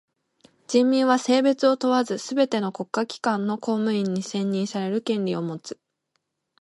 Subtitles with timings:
[0.67, 5.79] 人民は性別を問わずすべての国家機関の公務員に選任される権利をもつ。